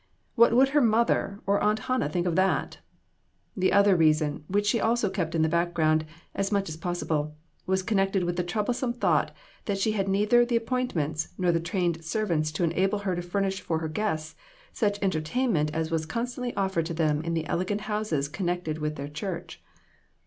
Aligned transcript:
What 0.33 0.55
would 0.55 0.69
her 0.69 0.81
mother 0.81 1.41
or 1.45 1.61
Aunt 1.63 1.77
Hannah 1.81 2.09
think 2.09 2.25
of 2.25 2.35
that? 2.35 2.79
The 3.55 3.71
other 3.71 3.95
rea 3.95 4.13
son, 4.13 4.43
which 4.47 4.65
she 4.65 4.79
also 4.79 5.11
kept 5.11 5.35
in 5.35 5.43
the 5.43 5.47
back 5.47 5.75
ground 5.75 6.05
as 6.33 6.51
much 6.51 6.69
as 6.69 6.75
possible, 6.75 7.35
was 7.67 7.83
connected 7.83 8.23
with 8.23 8.35
the 8.35 8.41
trouble 8.43 8.73
some 8.73 8.93
thought 8.93 9.29
that 9.65 9.77
she 9.77 9.91
had 9.91 10.07
neither 10.07 10.43
the 10.43 10.55
appoint 10.55 10.95
ments 10.95 11.27
nor 11.37 11.51
the 11.51 11.59
trained 11.59 12.03
servants 12.03 12.51
to 12.53 12.63
enable 12.63 12.97
her 12.97 13.15
to 13.15 13.21
furnish 13.21 13.61
for 13.61 13.87
guests 13.87 14.35
such 14.73 14.97
entertainment 15.03 15.69
as 15.71 15.91
was 15.91 16.07
con 16.07 16.25
stantly 16.25 16.51
offered 16.57 16.87
to 16.87 16.95
them 16.95 17.21
in 17.21 17.35
the 17.35 17.45
elegant 17.45 17.81
homes 17.81 18.27
con 18.27 18.47
nected 18.47 18.79
with 18.79 18.95
their 18.95 19.07
church. 19.07 19.61